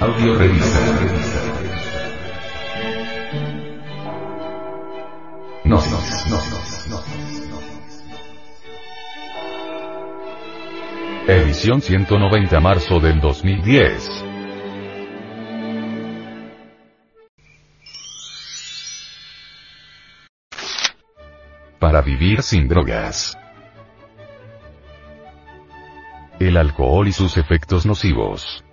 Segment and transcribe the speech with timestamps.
[0.00, 0.78] Audio revista.
[5.62, 6.26] Gnosis.
[11.26, 14.24] Edición 190 marzo del 2010.
[21.78, 23.36] Para vivir sin drogas.
[26.38, 28.64] El alcohol y sus efectos nocivos.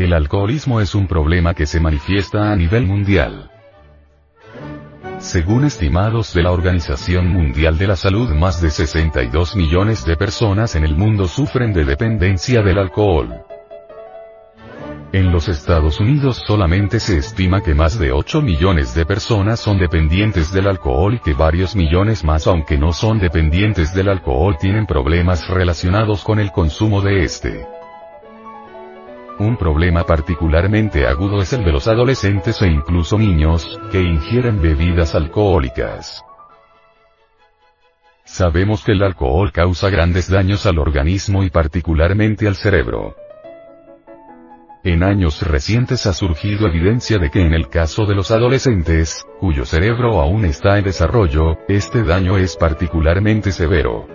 [0.00, 3.50] El alcoholismo es un problema que se manifiesta a nivel mundial.
[5.18, 10.74] Según estimados de la Organización Mundial de la Salud, más de 62 millones de personas
[10.74, 13.44] en el mundo sufren de dependencia del alcohol.
[15.12, 19.78] En los Estados Unidos solamente se estima que más de 8 millones de personas son
[19.78, 24.86] dependientes del alcohol y que varios millones más aunque no son dependientes del alcohol tienen
[24.86, 27.79] problemas relacionados con el consumo de este.
[29.40, 35.14] Un problema particularmente agudo es el de los adolescentes e incluso niños, que ingieren bebidas
[35.14, 36.22] alcohólicas.
[38.24, 43.16] Sabemos que el alcohol causa grandes daños al organismo y particularmente al cerebro.
[44.84, 49.64] En años recientes ha surgido evidencia de que en el caso de los adolescentes, cuyo
[49.64, 54.06] cerebro aún está en desarrollo, este daño es particularmente severo.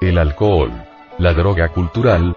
[0.00, 0.72] El alcohol,
[1.18, 2.34] la droga cultural,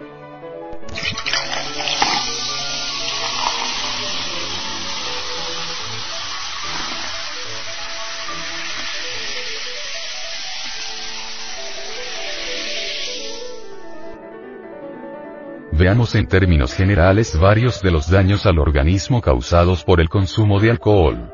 [15.83, 20.71] Veamos en términos generales varios de los daños al organismo causados por el consumo de
[20.71, 21.33] alcohol.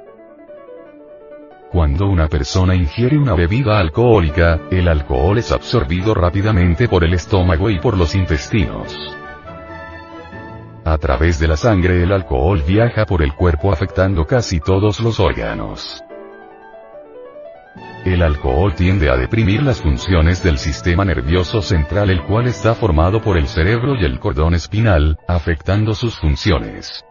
[1.72, 7.70] Cuando una persona ingiere una bebida alcohólica, el alcohol es absorbido rápidamente por el estómago
[7.70, 8.98] y por los intestinos.
[10.84, 15.20] A través de la sangre el alcohol viaja por el cuerpo afectando casi todos los
[15.20, 16.04] órganos.
[18.06, 23.22] El alcohol tiende a deprimir las funciones del sistema nervioso central el cual está formado
[23.22, 27.04] por el cerebro y el cordón espinal, afectando sus funciones.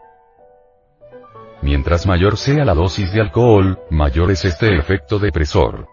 [1.61, 5.87] Mientras mayor sea la dosis de alcohol, mayor es este efecto depresor.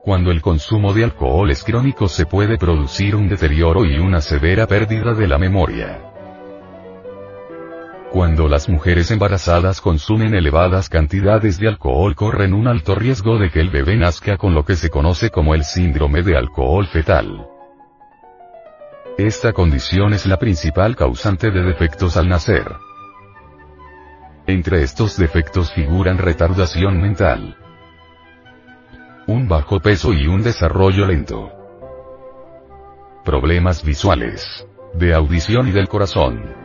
[0.00, 4.68] Cuando el consumo de alcohol es crónico se puede producir un deterioro y una severa
[4.68, 6.13] pérdida de la memoria.
[8.14, 13.58] Cuando las mujeres embarazadas consumen elevadas cantidades de alcohol corren un alto riesgo de que
[13.58, 17.48] el bebé nazca con lo que se conoce como el síndrome de alcohol fetal.
[19.18, 22.76] Esta condición es la principal causante de defectos al nacer.
[24.46, 27.56] Entre estos defectos figuran retardación mental,
[29.26, 31.50] un bajo peso y un desarrollo lento,
[33.24, 36.63] problemas visuales, de audición y del corazón,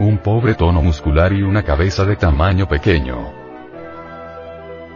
[0.00, 3.34] un pobre tono muscular y una cabeza de tamaño pequeño.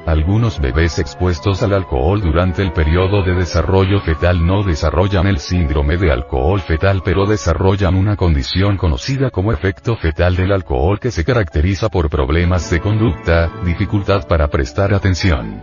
[0.07, 5.99] Algunos bebés expuestos al alcohol durante el periodo de desarrollo fetal no desarrollan el síndrome
[5.99, 11.23] de alcohol fetal pero desarrollan una condición conocida como efecto fetal del alcohol que se
[11.23, 15.63] caracteriza por problemas de conducta, dificultad para prestar atención.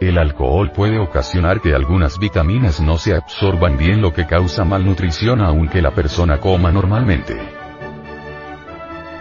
[0.00, 5.40] El alcohol puede ocasionar que algunas vitaminas no se absorban bien lo que causa malnutrición
[5.40, 7.59] aunque la persona coma normalmente.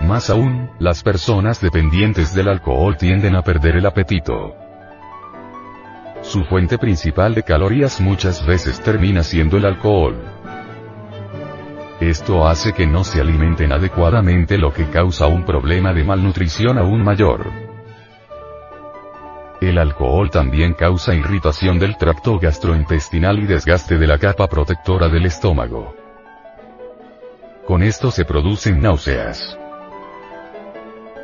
[0.01, 4.55] Más aún, las personas dependientes del alcohol tienden a perder el apetito.
[6.21, 10.15] Su fuente principal de calorías muchas veces termina siendo el alcohol.
[11.99, 17.03] Esto hace que no se alimenten adecuadamente lo que causa un problema de malnutrición aún
[17.03, 17.51] mayor.
[19.59, 25.25] El alcohol también causa irritación del tracto gastrointestinal y desgaste de la capa protectora del
[25.25, 25.93] estómago.
[27.67, 29.59] Con esto se producen náuseas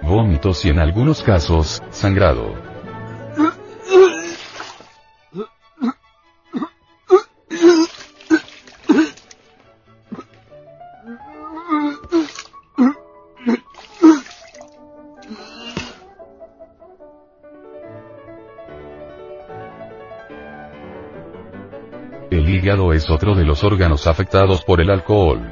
[0.06, 2.54] vómitos y en algunos casos, sangrado.
[22.32, 25.52] El hígado es otro de los órganos afectados por el alcohol.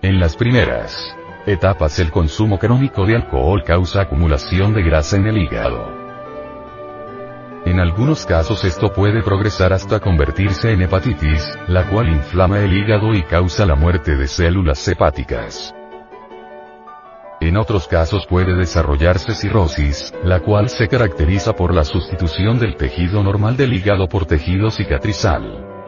[0.00, 1.14] En las primeras
[1.46, 6.02] etapas el consumo crónico de alcohol causa acumulación de grasa en el hígado.
[7.64, 13.14] En algunos casos esto puede progresar hasta convertirse en hepatitis, la cual inflama el hígado
[13.14, 15.74] y causa la muerte de células hepáticas.
[17.40, 23.22] En otros casos puede desarrollarse cirrosis, la cual se caracteriza por la sustitución del tejido
[23.22, 25.81] normal del hígado por tejido cicatrizal.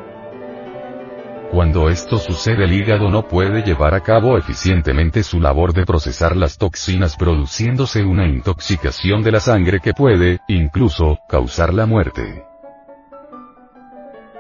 [1.54, 6.34] Cuando esto sucede el hígado no puede llevar a cabo eficientemente su labor de procesar
[6.34, 12.42] las toxinas produciéndose una intoxicación de la sangre que puede, incluso, causar la muerte.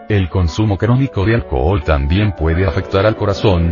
[0.08, 3.70] El consumo crónico de alcohol también puede afectar al corazón,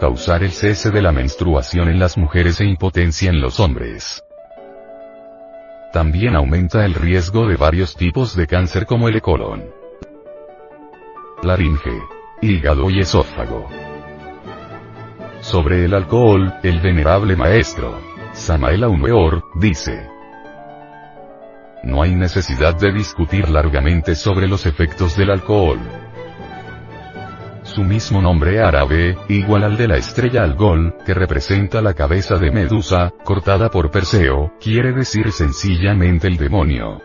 [0.00, 4.23] causar el cese de la menstruación en las mujeres e impotencia en los hombres.
[5.94, 9.62] También aumenta el riesgo de varios tipos de cáncer como el colon,
[11.44, 12.02] laringe,
[12.42, 13.68] hígado y esófago.
[15.40, 17.96] Sobre el alcohol, el venerable maestro,
[18.32, 20.10] Samael Aumeor, dice,
[21.84, 25.78] no hay necesidad de discutir largamente sobre los efectos del alcohol.
[27.74, 32.52] Su mismo nombre árabe, igual al de la estrella Algol, que representa la cabeza de
[32.52, 37.00] Medusa, cortada por Perseo, quiere decir sencillamente el demonio.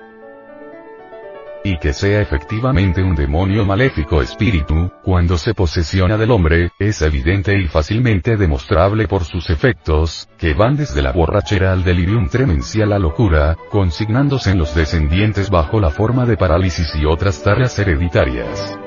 [1.64, 7.58] Y que sea efectivamente un demonio maléfico espíritu, cuando se posesiona del hombre, es evidente
[7.58, 13.00] y fácilmente demostrable por sus efectos, que van desde la borrachera al delirium tremencial a
[13.00, 18.78] locura, consignándose en los descendientes bajo la forma de parálisis y otras tareas hereditarias.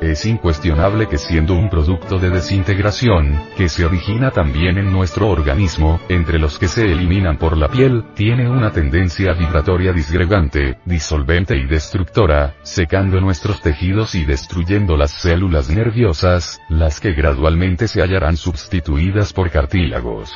[0.00, 6.00] Es incuestionable que siendo un producto de desintegración, que se origina también en nuestro organismo,
[6.08, 11.66] entre los que se eliminan por la piel, tiene una tendencia vibratoria disgregante, disolvente y
[11.66, 19.34] destructora, secando nuestros tejidos y destruyendo las células nerviosas, las que gradualmente se hallarán sustituidas
[19.34, 20.32] por cartílagos.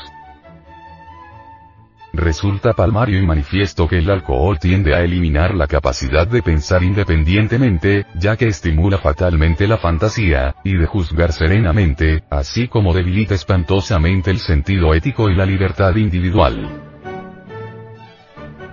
[2.16, 8.06] Resulta palmario y manifiesto que el alcohol tiende a eliminar la capacidad de pensar independientemente,
[8.14, 14.38] ya que estimula fatalmente la fantasía, y de juzgar serenamente, así como debilita espantosamente el
[14.38, 16.84] sentido ético y la libertad individual.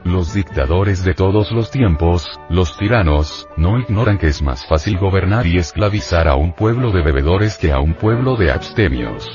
[0.03, 5.47] Los dictadores de todos los tiempos, los tiranos, no ignoran que es más fácil gobernar
[5.47, 9.27] y esclavizar a un pueblo de bebedores que a un pueblo de abstemios.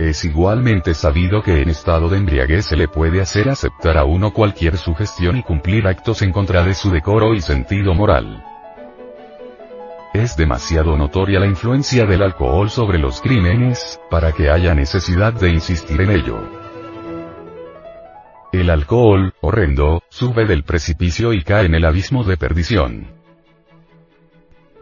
[0.00, 4.32] Es igualmente sabido que en estado de embriaguez se le puede hacer aceptar a uno
[4.32, 8.42] cualquier sugestión y cumplir actos en contra de su decoro y sentido moral.
[10.14, 15.50] Es demasiado notoria la influencia del alcohol sobre los crímenes, para que haya necesidad de
[15.50, 16.48] insistir en ello.
[18.52, 23.19] El alcohol, horrendo, sube del precipicio y cae en el abismo de perdición.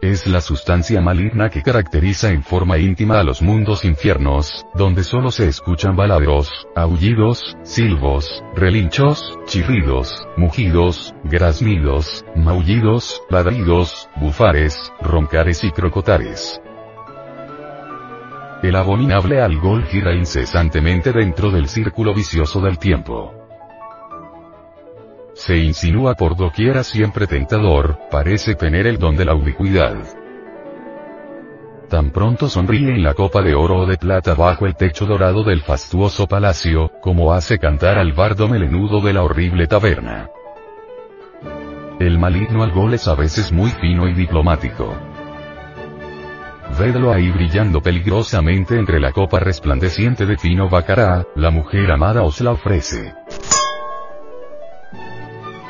[0.01, 5.29] Es la sustancia maligna que caracteriza en forma íntima a los mundos infiernos, donde solo
[5.29, 16.61] se escuchan baladeros, aullidos, silbos, relinchos, chirridos, mugidos, graznidos, maullidos, ladridos, bufares, roncares y crocotares.
[18.63, 23.38] El abominable algol gira incesantemente dentro del círculo vicioso del tiempo
[25.39, 29.95] se insinúa por doquiera siempre tentador, parece tener el don de la ubicuidad.
[31.87, 35.43] Tan pronto sonríe en la copa de oro o de plata bajo el techo dorado
[35.43, 40.27] del fastuoso palacio, como hace cantar al bardo melenudo de la horrible taberna.
[42.01, 44.93] El maligno algol es a veces muy fino y diplomático.
[46.77, 52.41] Vedlo ahí brillando peligrosamente entre la copa resplandeciente de fino bacará, la mujer amada os
[52.41, 53.13] la ofrece.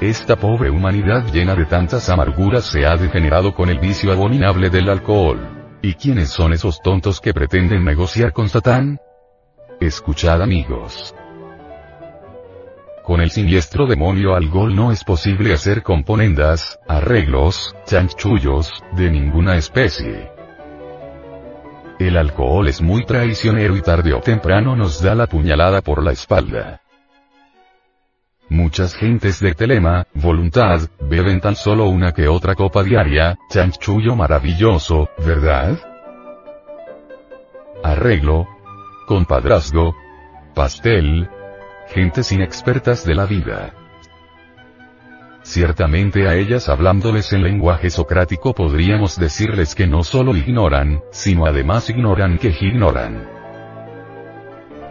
[0.01, 4.87] Esta pobre humanidad llena de tantas amarguras se ha degenerado con el vicio abominable del
[4.87, 5.77] alcohol.
[5.81, 8.97] ¿Y quiénes son esos tontos que pretenden negociar con Satán?
[9.81, 11.13] Escuchad amigos.
[13.03, 20.31] Con el siniestro demonio alcohol no es posible hacer componendas, arreglos, chanchullos, de ninguna especie.
[21.99, 26.13] El alcohol es muy traicionero y tarde o temprano nos da la puñalada por la
[26.13, 26.79] espalda.
[28.49, 35.07] Muchas gentes de Telema, voluntad, beben tan solo una que otra copa diaria, chanchullo maravilloso,
[35.23, 35.77] ¿verdad?
[37.83, 38.47] Arreglo.
[39.05, 39.95] Compadrazgo.
[40.55, 41.29] Pastel.
[41.89, 43.73] Gentes inexpertas de la vida.
[45.43, 51.89] Ciertamente a ellas hablándoles en lenguaje socrático podríamos decirles que no solo ignoran, sino además
[51.89, 53.38] ignoran que ignoran.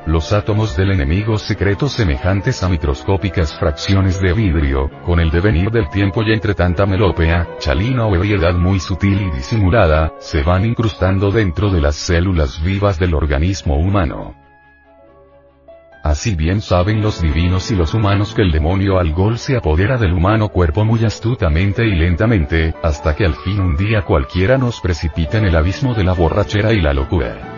[0.08, 5.90] Los átomos del enemigo secretos semejantes a microscópicas fracciones de vidrio, con el devenir del
[5.90, 11.30] tiempo y entre tanta melopea, chalina o ebriedad muy sutil y disimulada, se van incrustando
[11.30, 14.34] dentro de las células vivas del organismo humano.
[16.02, 19.98] Así bien saben los divinos y los humanos que el demonio al gol se apodera
[19.98, 24.80] del humano cuerpo muy astutamente y lentamente, hasta que al fin un día cualquiera nos
[24.80, 27.57] precipita en el abismo de la borrachera y la locura.